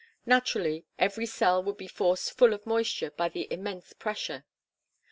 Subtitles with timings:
[0.25, 4.45] Naturally, every cell would be forced full of moisture by the immense pressure.